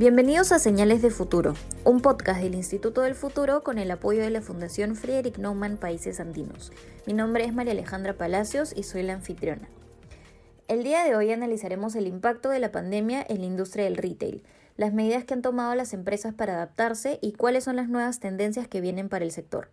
[0.00, 1.52] Bienvenidos a Señales de Futuro,
[1.84, 6.20] un podcast del Instituto del Futuro con el apoyo de la Fundación Friedrich Naumann Países
[6.20, 6.72] Andinos.
[7.06, 9.68] Mi nombre es María Alejandra Palacios y soy la anfitriona.
[10.68, 14.42] El día de hoy analizaremos el impacto de la pandemia en la industria del retail,
[14.78, 18.66] las medidas que han tomado las empresas para adaptarse y cuáles son las nuevas tendencias
[18.66, 19.68] que vienen para el sector.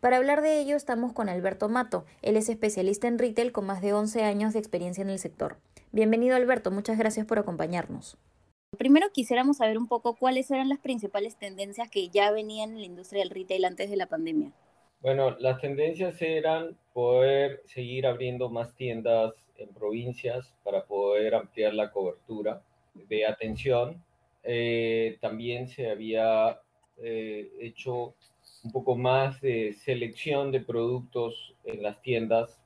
[0.00, 3.80] Para hablar de ello estamos con Alberto Mato, él es especialista en retail con más
[3.80, 5.56] de 11 años de experiencia en el sector.
[5.92, 8.18] Bienvenido Alberto, muchas gracias por acompañarnos.
[8.76, 12.86] Primero quisiéramos saber un poco cuáles eran las principales tendencias que ya venían en la
[12.86, 14.52] industria del retail antes de la pandemia.
[15.00, 21.90] Bueno, las tendencias eran poder seguir abriendo más tiendas en provincias para poder ampliar la
[21.90, 22.62] cobertura
[22.94, 24.02] de atención.
[24.42, 26.60] Eh, también se había
[26.98, 28.14] eh, hecho
[28.64, 32.62] un poco más de selección de productos en las tiendas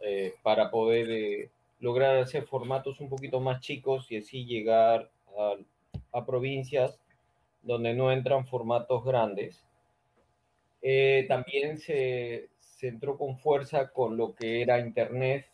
[0.00, 5.10] eh, para poder lograr hacer formatos un poquito más chicos y así llegar
[6.12, 7.00] a, provincias
[7.62, 9.64] donde no entran formatos grandes.
[10.82, 15.46] Eh, también se, se, entró con fuerza con lo que era Internet.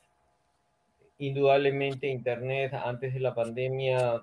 [1.19, 4.23] Indudablemente Internet antes de la pandemia,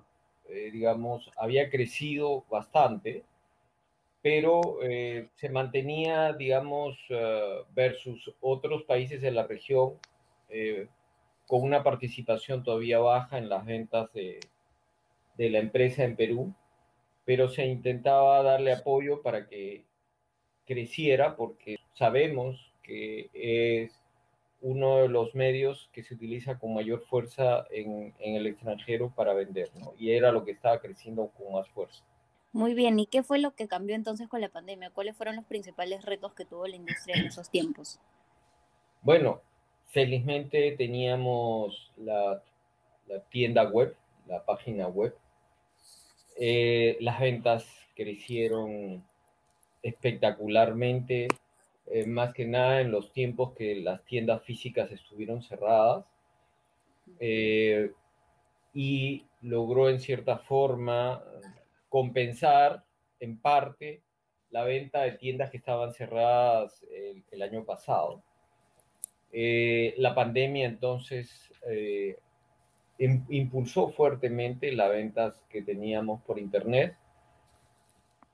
[0.50, 3.24] eh, digamos, había crecido bastante,
[4.22, 6.98] pero eh, se mantenía, digamos,
[7.74, 9.94] versus otros países de la región,
[11.48, 14.40] con una participación todavía baja en las ventas de,
[15.38, 16.54] de la empresa en Perú,
[17.26, 19.86] pero se intentaba darle apoyo para que
[20.66, 23.92] creciera porque sabemos que es
[24.62, 29.70] uno de los medios que se utiliza con mayor fuerza en, el extranjero para vender,
[29.76, 29.94] ¿no?
[29.98, 32.04] Y era lo que estaba creciendo con más fuerza.
[32.54, 34.90] Muy bien, ¿y qué fue lo que cambió entonces con la pandemia?
[34.90, 38.00] ¿Cuáles fueron los principales retos que tuvo la industria en esos tiempos?
[39.02, 39.42] Bueno,
[39.86, 42.42] felizmente teníamos la,
[43.08, 45.16] la tienda web, la página web,
[46.40, 49.04] eh, las ventas crecieron
[49.82, 51.28] espectacularmente,
[51.88, 56.06] eh, más que nada en los tiempos que las tiendas físicas estuvieron cerradas.
[57.20, 57.92] Eh,
[58.74, 61.24] y logró en cierta forma
[61.90, 62.84] compensar
[63.20, 64.02] en parte
[64.52, 66.86] la venta de tiendas que estaban cerradas
[67.32, 68.22] el, año pasado.
[69.32, 71.52] la pandemia entonces
[73.00, 76.96] impulsó fuertemente las ventas que teníamos por Internet.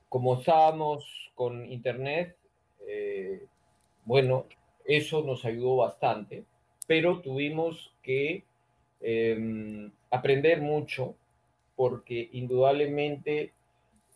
[0.09, 2.35] Como estábamos con Internet,
[2.87, 3.45] eh,
[4.05, 4.45] bueno,
[4.85, 6.43] eso nos ayudó bastante,
[6.87, 8.43] pero tuvimos que
[9.01, 11.15] em, aprender mucho
[11.75, 13.51] porque indudablemente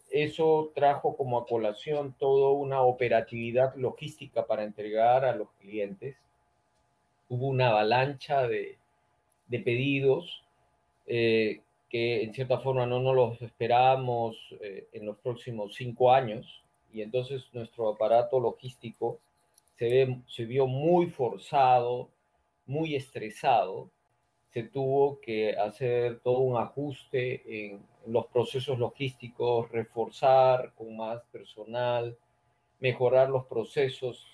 [0.09, 6.15] eso trajo como a colación toda una operatividad logística para entregar a los clientes.
[7.29, 8.77] Hubo una avalancha de,
[9.47, 10.43] de pedidos
[11.05, 16.63] eh, que en cierta forma no nos los esperábamos eh, en los próximos cinco años.
[16.91, 19.19] Y entonces nuestro aparato logístico
[19.77, 22.09] se, ve, se vio muy forzado,
[22.65, 23.89] muy estresado,
[24.49, 32.17] se tuvo que hacer todo un ajuste en, los procesos logísticos, reforzar con más personal,
[32.79, 34.25] mejorar los procesos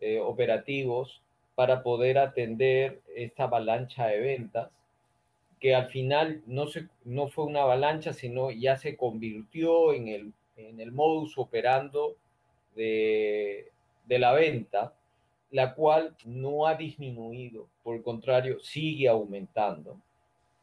[0.00, 1.21] eh, operativos
[1.54, 4.70] para poder atender esta avalancha de ventas,
[5.60, 10.32] que al final no, se, no fue una avalancha, sino ya se convirtió en el,
[10.56, 12.16] en el modus operando
[12.74, 13.70] de,
[14.06, 14.94] de la venta,
[15.50, 19.98] la cual no ha disminuido, por el contrario, sigue aumentando.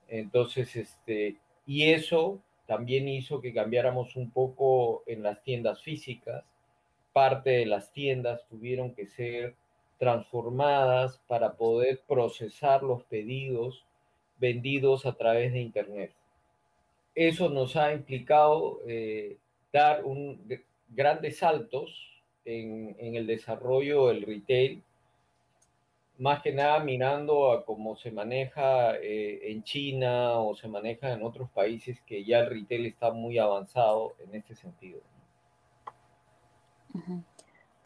[0.08, 6.44] Entonces, este, y eso también hizo que cambiáramos un poco en las tiendas físicas.
[7.14, 9.56] Parte de las tiendas tuvieron que ser
[10.00, 13.84] transformadas para poder procesar los pedidos
[14.40, 16.14] vendidos a través de Internet.
[17.14, 19.38] Eso nos ha implicado eh,
[19.74, 20.42] dar un,
[20.88, 21.92] grandes saltos
[22.46, 24.82] en, el desarrollo del retail,
[26.18, 31.24] más que nada mirando a cómo se maneja eh, en China o se maneja en
[31.24, 35.02] otros países que ya el retail está muy avanzado en este sentido.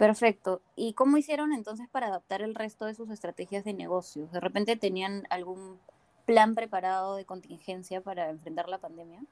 [0.03, 0.61] Perfecto.
[0.75, 4.29] ¿Y cómo hicieron entonces para adaptar el resto de sus estrategias de negocios?
[4.33, 5.79] ¿De repente tenían algún
[6.25, 9.23] plan preparado de contingencia para enfrentar la pandemia?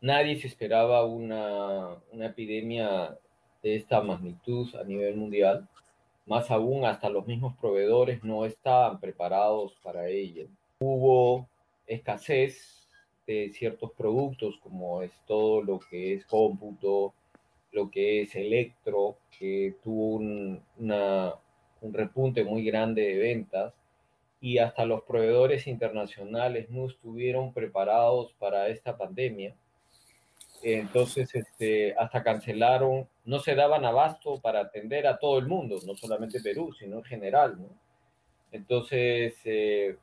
[0.00, 3.18] Nadie se esperaba una, una epidemia
[3.62, 5.68] de esta magnitud a nivel mundial.
[6.24, 10.46] Más aún, hasta los mismos proveedores no estaban preparados para ello.
[10.78, 11.46] Hubo
[11.86, 12.88] escasez
[13.26, 17.12] de ciertos productos, como es todo lo que es cómputo,
[17.78, 23.72] lo que es Electro, que tuvo un, un repunte muy grande de ventas
[24.40, 29.54] y hasta los proveedores internacionales no estuvieron preparados para esta pandemia.
[30.62, 35.94] Entonces, este, hasta cancelaron, no se daban abasto para atender a todo el mundo, no
[35.94, 37.68] solamente Perú, sino en general, ¿no?
[38.50, 39.96] Entonces, eh,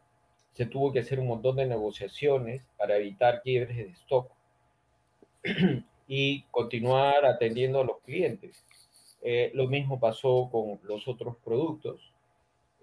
[0.54, 4.32] se tuvo que hacer un montón de negociaciones para evitar quiebres de stock
[6.08, 8.64] y continuar atendiendo a los clientes.
[9.22, 12.14] Eh, lo mismo pasó con los otros productos.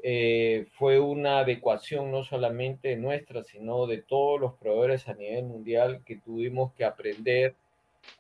[0.03, 6.03] Eh, fue una adecuación no solamente nuestra, sino de todos los proveedores a nivel mundial
[6.05, 7.55] que tuvimos que aprender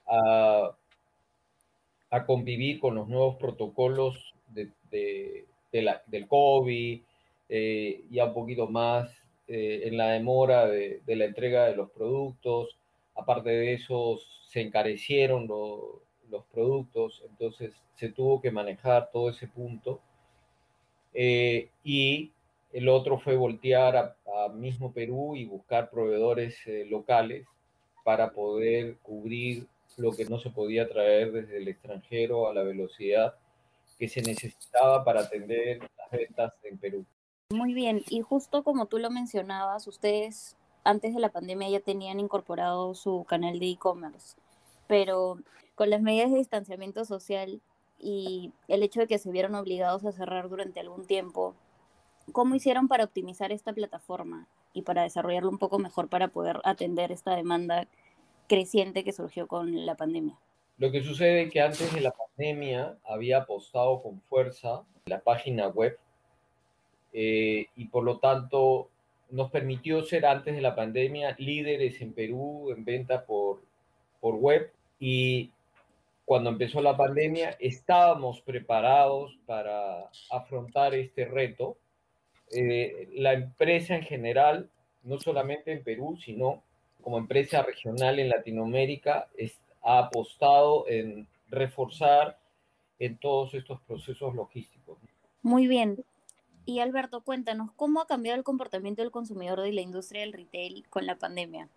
[0.06, 0.76] a,
[2.10, 7.00] a convivir con los nuevos protocolos de, de, la, del COVID,
[7.48, 9.10] eh, ya un poquito más
[9.48, 12.78] eh, en la demora de, de, la entrega de los productos.
[13.16, 14.20] Aparte de eso,
[14.52, 19.98] se encarecieron los productos, entonces se tuvo que manejar todo ese punto.
[21.14, 22.32] Eh, y
[22.70, 24.14] el otro fue voltear a,
[24.52, 27.46] mismo Perú y buscar proveedores eh, locales
[28.04, 29.66] para poder cubrir
[29.96, 33.34] lo que no se podía traer desde el extranjero a la velocidad
[33.98, 37.06] que se necesitaba para atender las ventas en Perú.
[37.50, 42.20] Muy bien, y justo como tú lo mencionabas, ustedes antes de la pandemia ya tenían
[42.20, 44.36] incorporado su canal de e-commerce,
[44.86, 45.38] pero
[45.74, 47.60] con las medidas de distanciamiento social
[47.98, 51.54] y el hecho de que se vieron obligados a cerrar durante algún tiempo,
[52.32, 57.12] ¿cómo hicieron para optimizar esta plataforma y para desarrollarlo un poco mejor para poder atender
[57.12, 57.86] esta demanda
[58.48, 60.38] creciente que surgió con la pandemia?
[60.78, 65.68] Lo que sucede es que antes de la pandemia había apostado con fuerza la página
[65.68, 65.98] web
[67.12, 68.88] eh, y por lo tanto
[69.30, 73.62] nos permitió ser antes de la pandemia líderes en Perú en venta por,
[74.22, 75.50] por web y
[76.24, 81.76] cuando empezó la pandemia estábamos preparados para afrontar este reto.
[82.52, 84.70] Eh, la empresa en general,
[85.02, 86.62] no solamente en Perú, sino
[87.02, 89.28] como empresa regional en Latinoamérica,
[89.82, 92.38] ha apostado en reforzar
[93.00, 94.98] en todos estos procesos logísticos.
[95.42, 96.04] Muy bien.
[96.64, 100.86] Y Alberto, cuéntanos, ¿cómo ha cambiado el comportamiento del consumidor de la industria del retail
[100.88, 101.68] con la pandemia?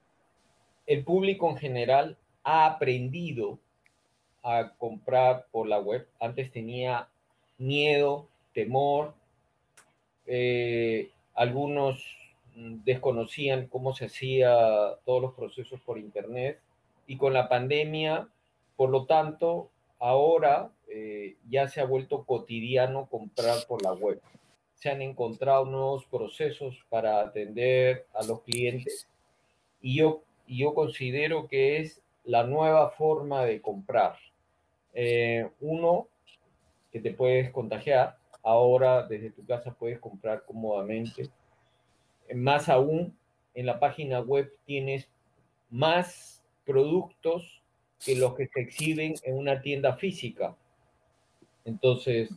[0.86, 3.60] El público en general ha aprendido
[4.44, 6.08] a comprar por la web.
[6.20, 7.10] Antes tenía
[7.58, 9.16] miedo, temor.
[10.28, 12.02] Eh, algunos
[12.56, 14.56] desconocían cómo se hacía
[15.04, 16.60] todos los procesos por internet
[17.08, 18.30] y con la pandemia,
[18.78, 19.70] por lo tanto,
[20.00, 24.22] ahora eh, ya se ha vuelto cotidiano comprar por la web.
[24.76, 29.08] Se han encontrado nuevos procesos para atender a los clientes
[29.82, 34.18] y yo considero que es la nueva forma de comprar.
[34.94, 36.08] Eh, uno,
[36.92, 38.18] que te puedes contagiar.
[38.44, 41.30] Ahora desde tu casa puedes comprar cómodamente.
[42.34, 43.18] Más aún,
[43.54, 45.10] en la página web tienes
[45.70, 47.62] más productos
[48.04, 50.56] que los que se exhiben en una tienda física.
[51.64, 52.30] Entonces,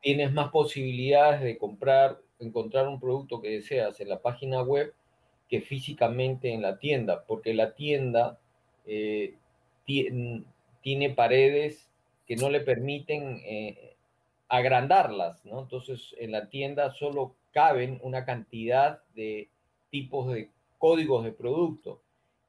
[0.00, 4.92] tienes más posibilidades de comprar, encontrar un producto que deseas en la página web
[5.48, 8.38] que físicamente en la tienda, porque la tienda
[8.86, 9.34] eh,
[9.86, 11.88] tiene paredes
[12.26, 13.96] que no le permiten eh,
[14.48, 15.60] agrandarlas, ¿no?
[15.60, 19.48] Entonces, en la tienda solo caben una cantidad de
[19.90, 22.00] tipos de códigos de producto.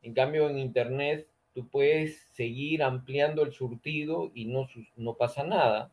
[0.01, 5.92] En cambio, en Internet tú puedes seguir ampliando el surtido y no, no pasa nada.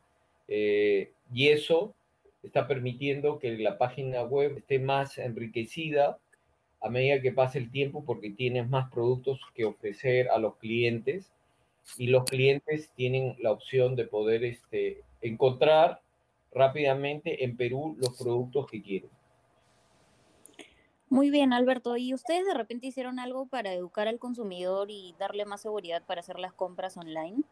[0.48, 1.94] Eh, y eso
[2.42, 6.18] está permitiendo que la página web esté más enriquecida
[6.82, 11.32] a medida que pase el tiempo porque tienes más productos que ofrecer a los clientes
[11.96, 16.00] y los clientes tienen la opción de poder este, encontrar
[16.52, 19.10] rápidamente en Perú los productos que quieren.
[21.08, 21.96] Muy bien, Alberto.
[21.96, 26.20] ¿Y ustedes de repente hicieron algo para educar al consumidor y darle más seguridad para
[26.20, 27.42] hacer las compras online?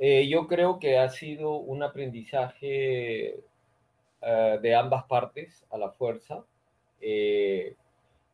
[0.00, 3.36] Eh, yo creo que ha sido un aprendizaje
[4.20, 6.44] uh, de ambas partes a la fuerza.
[7.00, 7.76] Eh,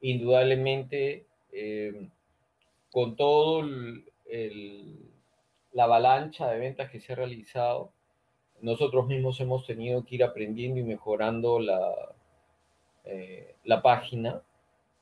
[0.03, 2.09] indudablemente, eh,
[2.91, 4.05] con todo el,
[5.73, 7.93] la avalancha de ventas que se ha realizado,
[8.61, 12.15] nosotros mismos hemos tenido que ir aprendiendo y mejorando la,
[13.05, 14.43] eh, la página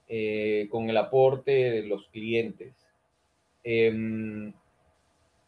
[0.09, 2.75] eh, con el aporte de los clientes.
[3.64, 4.52] Em,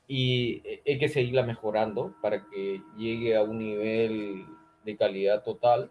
[0.09, 4.45] y hay que seguirla mejorando para que llegue a un nivel
[4.85, 5.91] de calidad total.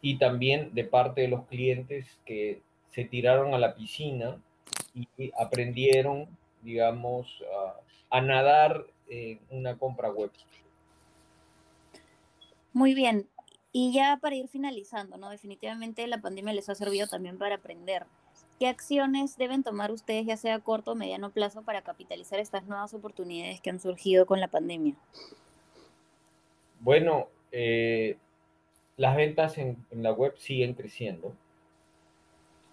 [0.00, 2.62] Y también de parte de los clientes que
[2.92, 4.40] se tiraron a la piscina
[4.94, 6.28] y aprendieron,
[6.62, 7.42] digamos,
[8.10, 10.30] a, nadar en una compra web.
[12.72, 13.28] Muy bien.
[13.72, 15.30] Y ya para ir finalizando, ¿no?
[15.30, 18.06] Definitivamente la pandemia les ha servido también para aprender.
[18.58, 22.64] ¿Qué acciones deben tomar ustedes, ya sea a corto o mediano plazo, para capitalizar estas
[22.66, 24.96] nuevas oportunidades que han surgido con la pandemia?
[26.80, 28.16] Bueno, eh,
[28.98, 31.34] las ventas en, la web siguen creciendo.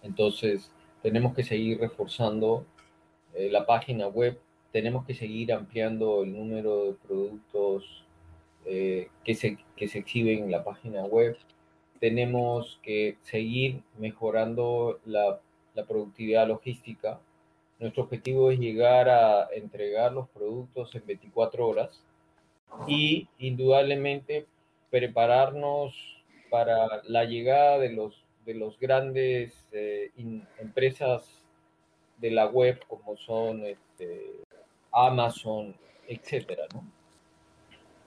[0.02, 0.70] Entonces,
[1.02, 2.66] tenemos que seguir reforzando
[3.34, 4.38] eh, la página web,
[4.72, 8.04] tenemos que seguir ampliando el número de productos
[8.66, 11.38] eh, que, se, que se exhiben en la página web.
[12.00, 15.40] Tenemos que seguir mejorando la
[15.76, 17.20] la productividad logística.
[17.78, 22.02] Nuestro objetivo es llegar a entregar los productos en 24 horas
[22.88, 24.46] y indudablemente
[24.90, 26.15] prepararnos
[26.50, 30.10] para la llegada de los, de los grandes eh,
[30.58, 31.22] empresas
[32.18, 34.42] de la web como son este,
[34.92, 35.74] Amazon,
[36.08, 36.66] etcétera,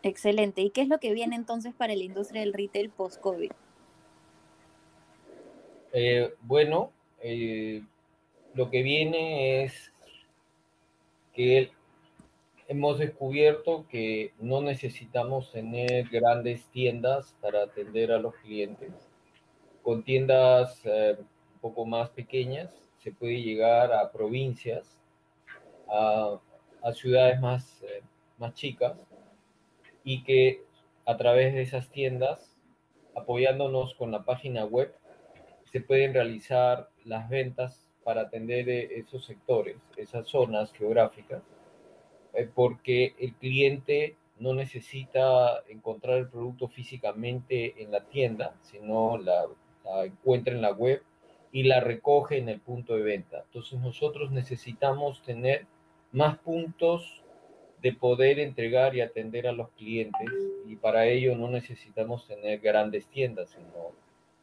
[0.01, 0.62] Excelente.
[0.62, 3.51] ¿Y qué es lo que viene entonces para la industria del retail post-COVID?
[5.91, 6.91] Eh, bueno,
[7.22, 7.84] eh,
[8.53, 9.91] lo que viene es
[11.34, 11.72] que
[12.69, 18.93] hemos descubierto que no necesitamos tener grandes tiendas para atender a los clientes.
[19.81, 25.01] Con tiendas eh, un poco más pequeñas se puede llegar a provincias,
[25.89, 26.39] a,
[26.93, 28.03] ciudades más, eh,
[28.38, 29.03] más chicas
[30.03, 30.61] y que
[31.05, 32.55] a través de esas tiendas,
[33.15, 34.93] apoyándonos con la página web,
[35.71, 41.41] se pueden realizar las ventas para atender e, esos sectores, esas zonas geográficas,
[42.33, 49.45] eh, porque el cliente no necesita encontrar el producto físicamente en la tienda, sino la,
[50.05, 51.01] encuentra en la web
[51.51, 53.43] y la recoge en el punto de venta.
[53.45, 55.65] Entonces nosotros necesitamos tener
[56.12, 57.24] más puntos
[57.81, 60.29] de poder entregar y atender a los clientes
[60.67, 63.91] y para ello no necesitamos tener grandes tiendas, sino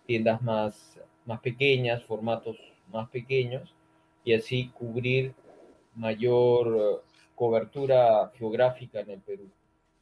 [0.07, 2.57] tiendas más más pequeñas, formatos
[2.90, 3.75] más pequeños,
[4.25, 5.35] y así cubrir
[5.95, 7.05] mayor
[7.37, 9.45] cobertura geográfica en el Perú.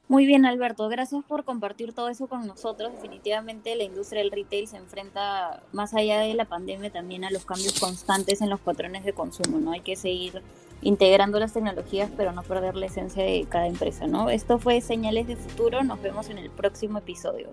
[0.07, 2.93] Muy bien, Alberto, gracias por compartir todo eso con nosotros.
[2.93, 7.47] Definitivamente la industria del retail se enfrenta, más allá de la pandemia, también a los
[7.47, 9.73] cambios constantes en los patrones de consumo, ¿no?
[9.73, 10.43] Hay que seguir
[10.83, 14.05] integrando las tecnologías, pero no perder la esencia de cada empresa.
[14.31, 17.49] Esto fue Señales de Futuro, nos vemos en el próximo episodio.